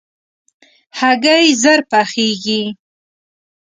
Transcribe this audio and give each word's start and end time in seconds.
هګۍ 0.99 1.45
ژر 1.61 1.79
پخېږي. 1.91 2.61